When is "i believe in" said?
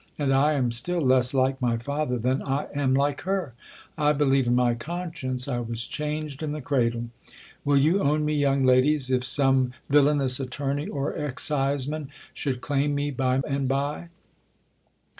3.99-4.55